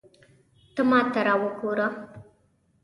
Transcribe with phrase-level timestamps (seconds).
[0.73, 1.87] ته ماته را وګوره